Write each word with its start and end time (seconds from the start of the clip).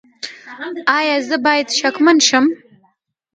ایا 0.97 1.15
زه 1.27 1.35
باید 1.45 1.67
شکمن 1.79 2.17
شم؟ 2.27 2.45